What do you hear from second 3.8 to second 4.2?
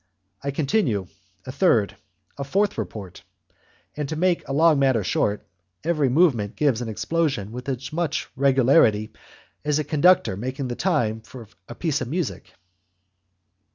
and, to